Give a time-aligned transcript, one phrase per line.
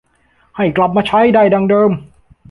[0.55, 1.91] ให้กลับมาใช้ได้ดังเดิม